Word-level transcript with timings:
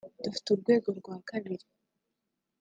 Dufite 0.23 0.47
urwego 0.53 0.87
rwa 0.99 1.15
kabiri 1.29 1.65